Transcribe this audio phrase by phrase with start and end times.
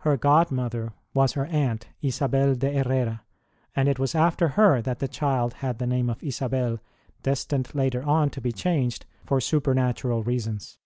[0.00, 3.22] Her godmother was her aunt, Isabel de Hercra,
[3.74, 6.80] and it was after her that the child had the name of Isabel,
[7.22, 10.76] destined later on to be changed for supernatural reasons.